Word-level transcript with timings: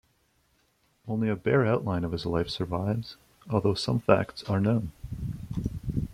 Only 1.07 1.29
a 1.29 1.35
bare 1.35 1.63
outline 1.63 2.03
of 2.03 2.11
his 2.11 2.25
life 2.25 2.49
survives, 2.49 3.17
although 3.51 3.75
some 3.75 3.99
facts 3.99 4.41
are 4.45 4.59
known. 4.59 4.91